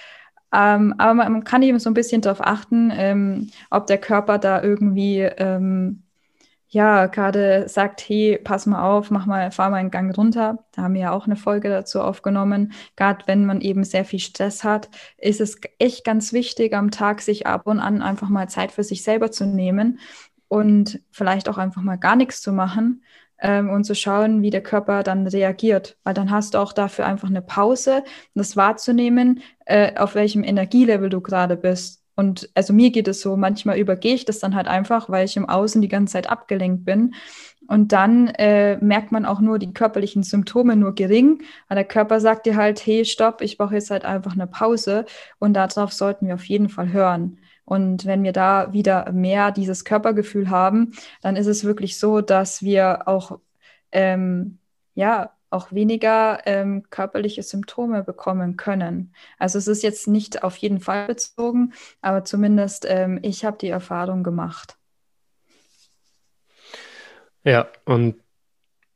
[0.52, 4.38] Ähm, aber man, man, kann eben so ein bisschen darauf achten, ähm, ob der Körper
[4.38, 6.03] da irgendwie ähm,
[6.74, 10.64] ja, gerade sagt, hey, pass mal auf, mach mal, fahr mal einen Gang runter.
[10.72, 12.72] Da haben wir ja auch eine Folge dazu aufgenommen.
[12.96, 17.20] Gerade wenn man eben sehr viel Stress hat, ist es echt ganz wichtig, am Tag
[17.20, 20.00] sich ab und an einfach mal Zeit für sich selber zu nehmen
[20.48, 23.04] und vielleicht auch einfach mal gar nichts zu machen
[23.38, 25.96] ähm, und zu schauen, wie der Körper dann reagiert.
[26.02, 28.02] Weil dann hast du auch dafür einfach eine Pause,
[28.34, 32.03] das wahrzunehmen, äh, auf welchem Energielevel du gerade bist.
[32.16, 35.36] Und also mir geht es so, manchmal übergehe ich das dann halt einfach, weil ich
[35.36, 37.14] im Außen die ganze Zeit abgelenkt bin.
[37.66, 41.42] Und dann äh, merkt man auch nur die körperlichen Symptome nur gering.
[41.66, 45.06] Aber der Körper sagt dir halt, hey, stopp, ich brauche jetzt halt einfach eine Pause.
[45.38, 47.38] Und darauf sollten wir auf jeden Fall hören.
[47.64, 52.62] Und wenn wir da wieder mehr dieses Körpergefühl haben, dann ist es wirklich so, dass
[52.62, 53.38] wir auch
[53.92, 54.58] ähm,
[54.94, 59.14] ja auch weniger ähm, körperliche Symptome bekommen können.
[59.38, 63.68] Also es ist jetzt nicht auf jeden Fall bezogen, aber zumindest ähm, ich habe die
[63.68, 64.76] Erfahrung gemacht.
[67.44, 68.16] Ja, und,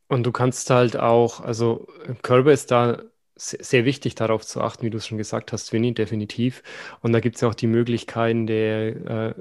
[0.09, 1.87] und du kannst halt auch, also
[2.23, 3.03] Körper ist da
[3.37, 6.63] sehr wichtig darauf zu achten, wie du es schon gesagt hast, Winnie, definitiv.
[7.03, 9.35] Und da gibt es ja auch die Möglichkeiten der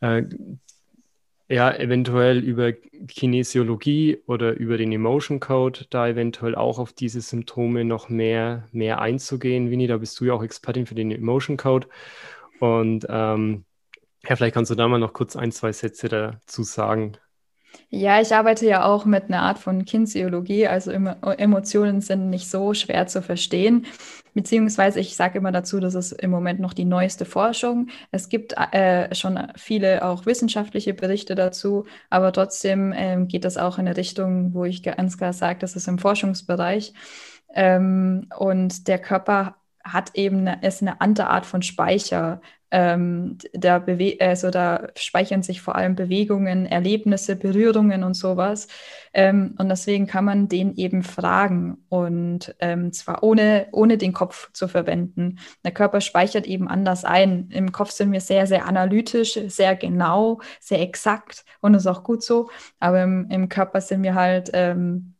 [0.00, 0.24] äh, äh,
[1.52, 7.84] ja, eventuell über Kinesiologie oder über den Emotion Code da eventuell auch auf diese Symptome
[7.84, 9.70] noch mehr, mehr einzugehen.
[9.70, 11.88] Winnie, da bist du ja auch Expertin für den Emotion Code.
[12.58, 13.66] Und ähm,
[14.26, 17.18] ja, vielleicht kannst du da mal noch kurz ein, zwei Sätze dazu sagen.
[17.90, 22.72] Ja, ich arbeite ja auch mit einer Art von Kinesiologie, also Emotionen sind nicht so
[22.72, 23.84] schwer zu verstehen.
[24.34, 27.88] Beziehungsweise ich sage immer dazu, das ist im Moment noch die neueste Forschung.
[28.10, 33.78] Es gibt äh, schon viele auch wissenschaftliche Berichte dazu, aber trotzdem ähm, geht das auch
[33.78, 36.94] in eine Richtung, wo ich ganz klar sage, das ist im Forschungsbereich.
[37.54, 42.40] Ähm, und der Körper hat eben eine, ist eine andere Art von Speicher
[42.72, 48.66] ähm, da, bewe also da speichern sich vor allem Bewegungen, Erlebnisse, Berührungen und sowas.
[49.12, 54.50] Ähm, und deswegen kann man den eben fragen und ähm, zwar ohne, ohne den Kopf
[54.52, 55.38] zu verwenden.
[55.64, 57.50] Der Körper speichert eben anders ein.
[57.50, 62.04] Im Kopf sind wir sehr, sehr analytisch, sehr genau, sehr exakt und das ist auch
[62.04, 62.48] gut so.
[62.80, 65.14] Aber im, im Körper sind wir halt, ähm,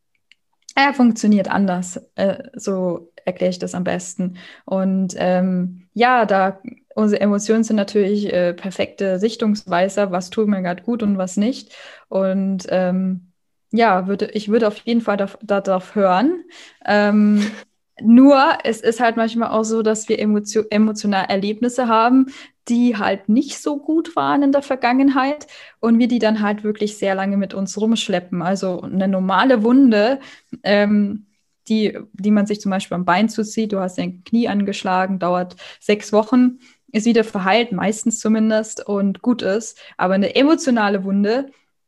[0.75, 2.01] er funktioniert anders.
[2.15, 4.39] Äh, so erkläre ich das am besten.
[4.65, 6.61] Und ähm, ja, da
[6.95, 11.75] unsere Emotionen sind natürlich äh, perfekte Sichtungsweiser, was tut mir gerade gut und was nicht.
[12.09, 13.33] Und ähm,
[13.71, 16.45] ja, würde, ich würde auf jeden Fall darauf hören.
[16.87, 17.45] Ähm,
[18.01, 22.27] nur, es ist halt manchmal auch so, dass wir emotio emotionale Erlebnisse haben,
[22.69, 25.47] die halt nicht so gut waren in der Vergangenheit
[25.81, 28.41] und wir die dann halt wirklich sehr lange mit uns rumschleppen.
[28.41, 30.21] Also eine normale Wunde
[30.63, 31.27] ähm,
[31.69, 33.73] die, die man sich zum Beispiel am Bein zuzieht.
[33.73, 36.59] Du hast dein Knie angeschlagen, dauert sechs Wochen,
[36.93, 39.79] ist wieder verheilt, meistens zumindest, und gut ist.
[39.97, 41.47] Aber eine emotionale Wunde,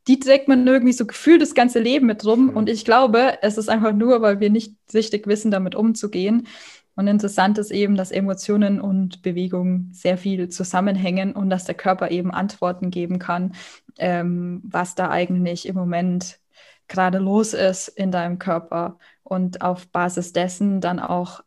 [0.09, 2.47] die trägt man irgendwie so gefühlt das ganze Leben mit rum.
[2.47, 2.57] Mhm.
[2.57, 6.47] Und ich glaube, es ist einfach nur, weil wir nicht richtig wissen, damit umzugehen.
[6.97, 12.11] Und interessant ist eben, dass Emotionen und Bewegung sehr viel zusammenhängen und dass der Körper
[12.11, 13.55] eben Antworten geben kann,
[13.99, 16.39] ähm, was da eigentlich im Moment
[16.87, 21.43] gerade los ist in deinem Körper und auf Basis dessen dann auch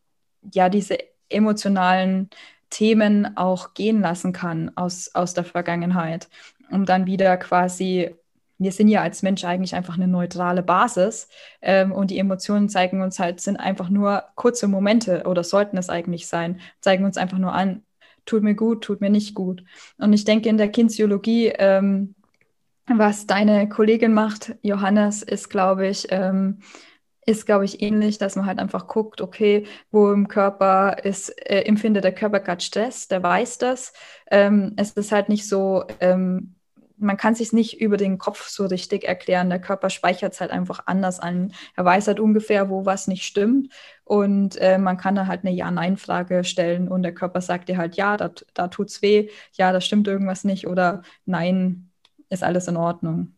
[0.54, 0.98] ja diese
[1.30, 2.30] emotionalen
[2.70, 6.28] Themen auch gehen lassen kann aus, aus der Vergangenheit,
[6.70, 8.16] um dann wieder quasi,
[8.58, 11.30] wir sind ja als Mensch eigentlich einfach eine neutrale Basis
[11.62, 15.90] ähm, und die Emotionen zeigen uns halt, sind einfach nur kurze Momente oder sollten es
[15.90, 17.84] eigentlich sein, zeigen uns einfach nur an,
[18.26, 19.64] tut mir gut, tut mir nicht gut.
[19.98, 22.16] Und ich denke, in der Kinesiologie, ähm,
[22.88, 26.60] was deine Kollegin macht, Johannes, ist, glaube ich, ähm,
[27.28, 31.62] ist, glaube ich, ähnlich, dass man halt einfach guckt, okay, wo im Körper ist, äh,
[31.64, 33.94] empfindet der Körper gerade Stress, der weiß das.
[34.32, 36.56] Ähm, es ist halt nicht so, ähm,
[37.00, 39.50] man kann sich nicht über den Kopf so richtig erklären.
[39.50, 41.54] Der Körper speichert es halt einfach anders an.
[41.76, 43.72] Er weiß halt ungefähr, wo was nicht stimmt.
[44.06, 47.96] und äh, man kann da halt eine Ja-Nein-Frage stellen und der Körper sagt dir halt,
[47.98, 51.92] ja, da, da tut's weh, ja, da stimmt irgendwas nicht oder nein,
[52.30, 53.37] ist alles in Ordnung.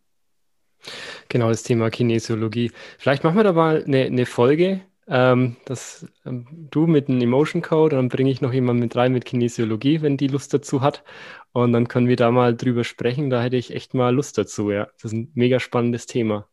[1.27, 2.71] Genau, das Thema Kinesiologie.
[2.97, 7.61] Vielleicht machen wir da mal eine, eine Folge, ähm, dass ähm, du mit einem Emotion
[7.61, 11.03] Code, dann bringe ich noch jemanden mit rein mit Kinesiologie, wenn die Lust dazu hat.
[11.51, 13.29] Und dann können wir da mal drüber sprechen.
[13.29, 14.85] Da hätte ich echt mal Lust dazu, ja.
[14.93, 16.47] Das ist ein mega spannendes Thema.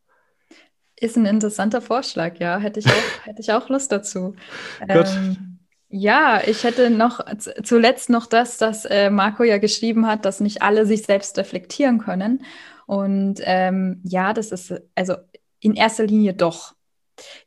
[0.99, 2.59] Ist ein interessanter Vorschlag, ja.
[2.59, 2.93] Hätte ich auch,
[3.25, 4.35] hätte ich auch Lust dazu.
[4.81, 5.07] Gut.
[5.07, 5.59] Ähm,
[5.89, 7.21] ja, ich hätte noch
[7.63, 11.99] zuletzt noch das, dass äh, Marco ja geschrieben hat, dass nicht alle sich selbst reflektieren
[11.99, 12.43] können.
[12.87, 15.17] Und ähm, ja, das ist also
[15.61, 16.75] in erster Linie doch.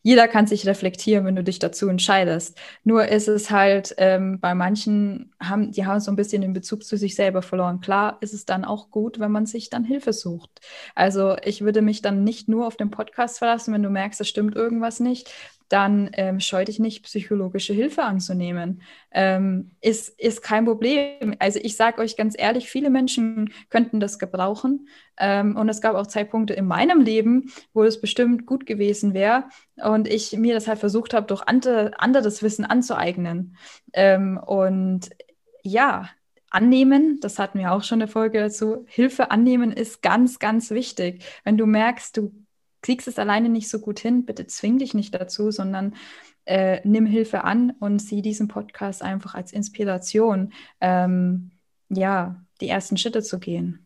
[0.01, 2.57] Jeder kann sich reflektieren, wenn du dich dazu entscheidest.
[2.83, 6.83] Nur ist es halt ähm, bei manchen, haben, die haben so ein bisschen den Bezug
[6.83, 7.79] zu sich selber verloren.
[7.79, 10.49] Klar ist es dann auch gut, wenn man sich dann Hilfe sucht.
[10.95, 14.27] Also ich würde mich dann nicht nur auf den Podcast verlassen, wenn du merkst, es
[14.27, 15.29] stimmt irgendwas nicht,
[15.69, 18.81] dann ähm, scheu dich nicht, psychologische Hilfe anzunehmen.
[19.11, 21.35] Ähm, ist, ist kein Problem.
[21.39, 24.89] Also ich sage euch ganz ehrlich, viele Menschen könnten das gebrauchen.
[25.17, 29.45] Ähm, und es gab auch Zeitpunkte in meinem Leben, wo es bestimmt gut gewesen wäre
[29.75, 33.55] und ich mir das halt versucht habe, durch andere, anderes Wissen anzueignen.
[33.93, 35.09] Ähm, und
[35.63, 36.09] ja,
[36.49, 41.23] annehmen, das hatten wir auch schon eine Folge dazu, Hilfe annehmen ist ganz, ganz wichtig.
[41.43, 42.31] Wenn du merkst, du
[42.81, 45.95] kriegst es alleine nicht so gut hin, bitte zwing dich nicht dazu, sondern
[46.45, 51.51] äh, nimm Hilfe an und sieh diesen Podcast einfach als Inspiration, ähm,
[51.89, 53.85] ja, die ersten Schritte zu gehen.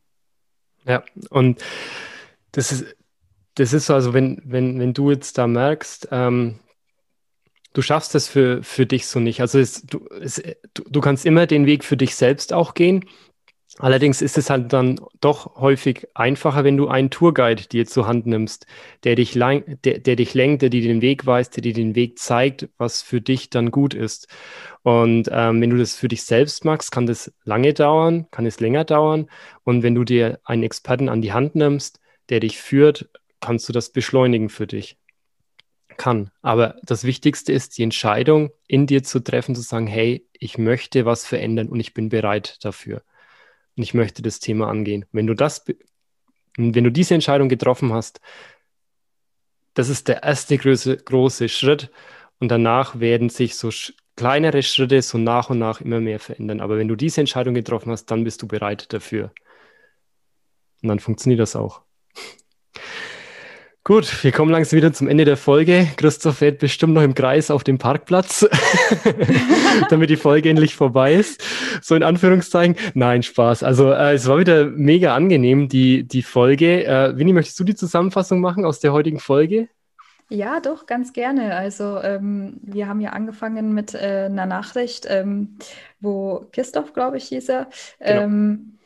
[0.85, 1.63] Ja, und
[2.51, 2.95] das ist,
[3.55, 6.59] das ist so, also wenn, wenn, wenn du jetzt da merkst, ähm,
[7.73, 9.41] du schaffst das für, für dich so nicht.
[9.41, 10.41] Also es, du, es,
[10.73, 13.05] du, du kannst immer den Weg für dich selbst auch gehen.
[13.79, 18.27] Allerdings ist es halt dann doch häufig einfacher, wenn du einen Tourguide dir zur Hand
[18.27, 18.67] nimmst,
[19.03, 21.95] der dich, lang, der, der dich lenkt, der dir den Weg weist, der dir den
[21.95, 24.27] Weg zeigt, was für dich dann gut ist.
[24.83, 28.59] Und ähm, wenn du das für dich selbst machst, kann das lange dauern, kann es
[28.59, 29.27] länger dauern.
[29.63, 33.09] Und wenn du dir einen Experten an die Hand nimmst, der dich führt,
[33.39, 34.97] kannst du das beschleunigen für dich.
[35.97, 36.29] Kann.
[36.43, 41.05] Aber das Wichtigste ist, die Entscheidung in dir zu treffen, zu sagen, hey, ich möchte
[41.05, 43.01] was verändern und ich bin bereit dafür
[43.75, 45.05] und ich möchte das Thema angehen.
[45.11, 45.65] Wenn du das,
[46.57, 48.21] wenn du diese Entscheidung getroffen hast,
[49.73, 51.91] das ist der erste große, große Schritt
[52.39, 53.69] und danach werden sich so
[54.15, 56.61] kleinere Schritte so nach und nach immer mehr verändern.
[56.61, 59.31] Aber wenn du diese Entscheidung getroffen hast, dann bist du bereit dafür.
[60.81, 61.81] Und dann funktioniert das auch.
[63.85, 65.89] Gut, wir kommen langsam wieder zum Ende der Folge.
[65.97, 68.47] Christoph fährt bestimmt noch im Kreis auf dem Parkplatz,
[69.89, 71.43] damit die Folge endlich vorbei ist.
[71.81, 72.77] So in Anführungszeichen.
[72.93, 73.61] Nein, Spaß.
[73.61, 76.85] Also äh, es war wieder mega angenehm, die, die Folge.
[76.85, 79.67] Äh, Winnie, möchtest du die Zusammenfassung machen aus der heutigen Folge?
[80.29, 81.53] Ja, doch, ganz gerne.
[81.53, 85.57] Also ähm, wir haben ja angefangen mit äh, einer Nachricht, ähm,
[85.99, 87.67] wo Christoph, glaube ich, hieß er,
[87.99, 88.21] genau.
[88.21, 88.77] ähm,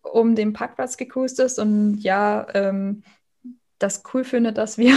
[0.00, 3.02] um den Parkplatz gekust ist und ja, ähm,
[3.78, 4.96] das cool finde, dass wir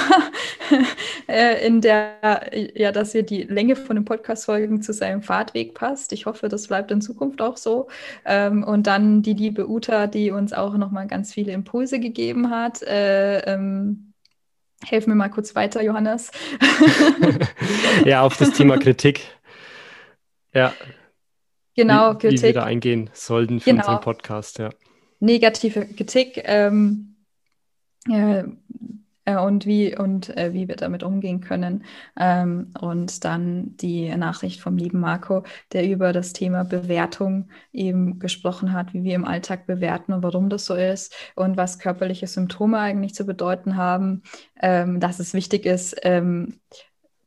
[1.27, 6.13] äh, in der, ja, dass wir die Länge von den Podcast-Folgen zu seinem Fahrtweg passt.
[6.13, 7.87] Ich hoffe, das bleibt in Zukunft auch so.
[8.25, 12.81] Ähm, und dann die liebe Uta, die uns auch nochmal ganz viele Impulse gegeben hat.
[12.83, 14.05] Äh, ähm,
[14.85, 16.31] Helf mir mal kurz weiter, Johannes.
[18.05, 19.21] ja, auf das Thema Kritik.
[20.53, 20.73] Ja.
[21.75, 22.39] Genau, wie, Kritik.
[22.39, 23.83] Wie wir da eingehen sollten für genau.
[23.83, 24.69] unseren Podcast, ja.
[25.19, 26.41] Negative Kritik.
[26.45, 27.08] Ähm,
[28.07, 28.43] äh,
[29.37, 31.83] und wie und äh, wie wir damit umgehen können.
[32.19, 38.73] Ähm, und dann die Nachricht vom lieben Marco, der über das Thema Bewertung eben gesprochen
[38.73, 42.79] hat, wie wir im Alltag bewerten und warum das so ist und was körperliche Symptome
[42.79, 44.23] eigentlich zu bedeuten haben,
[44.61, 46.59] ähm, dass es wichtig ist, ähm,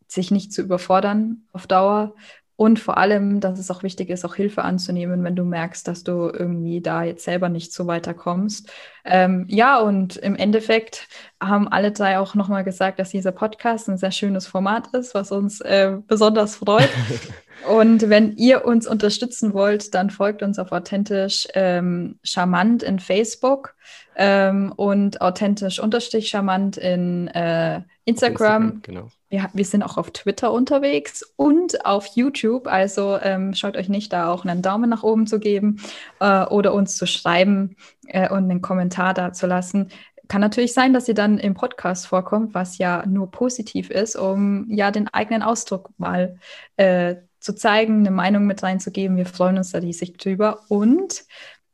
[0.09, 2.15] sich nicht zu überfordern auf Dauer
[2.63, 6.05] und vor allem, dass es auch wichtig ist, auch Hilfe anzunehmen, wenn du merkst, dass
[6.05, 8.71] du irgendwie da jetzt selber nicht so weiterkommst.
[9.05, 11.09] Ähm, ja, und im Endeffekt
[11.43, 15.33] haben alle drei auch nochmal gesagt, dass dieser Podcast ein sehr schönes Format ist, was
[15.33, 16.89] uns äh, besonders freut.
[17.69, 23.75] und wenn ihr uns unterstützen wollt, dann folgt uns auf authentisch ähm, charmant in Facebook
[24.15, 28.75] ähm, und authentisch unterstrich charmant in äh, Instagram.
[28.75, 32.67] Instagram genau wir, wir sind auch auf Twitter unterwegs und auf YouTube.
[32.67, 35.81] Also ähm, schaut euch nicht da auch einen Daumen nach oben zu geben
[36.21, 37.77] äh, oder uns zu schreiben
[38.09, 39.89] äh, und einen Kommentar da zu lassen.
[40.29, 44.67] Kann natürlich sein, dass ihr dann im Podcast vorkommt, was ja nur positiv ist, um
[44.69, 46.39] ja den eigenen Ausdruck mal
[46.77, 49.17] äh, zu zeigen, eine Meinung mit reinzugeben.
[49.17, 50.61] Wir freuen uns da riesig drüber.
[50.69, 51.25] Und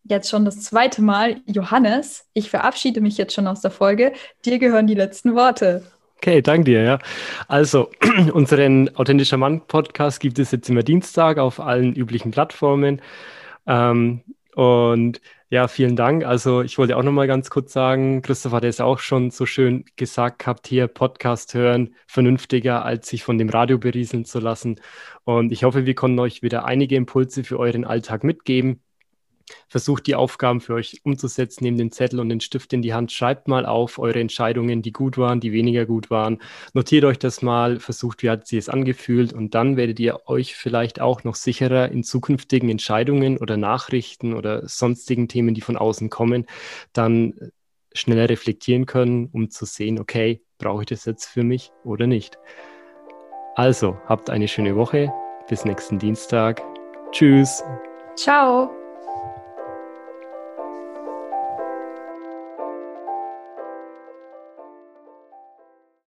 [0.05, 4.13] jetzt schon das zweite Mal, Johannes, ich verabschiede mich jetzt schon aus der Folge.
[4.45, 5.83] Dir gehören die letzten Worte.
[6.21, 6.99] Okay, danke dir, ja.
[7.47, 7.91] Also,
[8.33, 13.01] unseren Authentischer Mann Podcast gibt es jetzt immer Dienstag auf allen üblichen Plattformen.
[13.69, 14.23] Ähm,
[14.57, 16.25] und ja, vielen Dank.
[16.25, 19.47] Also, ich wollte auch noch mal ganz kurz sagen, Christoph hat es auch schon so
[19.47, 24.81] schön gesagt gehabt, hier Podcast hören, vernünftiger, als sich von dem Radio berieseln zu lassen.
[25.25, 28.83] Und ich hoffe, wir konnten euch wieder einige Impulse für euren Alltag mitgeben
[29.69, 33.13] versucht die Aufgaben für euch umzusetzen, nehmt den Zettel und den Stift in die Hand,
[33.13, 36.39] schreibt mal auf eure Entscheidungen, die gut waren, die weniger gut waren.
[36.75, 40.55] Notiert euch das mal, versucht, wie hat sie es angefühlt und dann werdet ihr euch
[40.55, 46.11] vielleicht auch noch sicherer in zukünftigen Entscheidungen oder Nachrichten oder sonstigen Themen, die von außen
[46.11, 46.47] kommen,
[46.93, 47.35] dann
[47.93, 52.39] schneller reflektieren können, um zu sehen, okay, brauche ich das jetzt für mich oder nicht.
[53.57, 55.13] Also, habt eine schöne Woche.
[55.49, 56.63] Bis nächsten Dienstag.
[57.11, 57.63] Tschüss.
[58.17, 58.78] Ciao.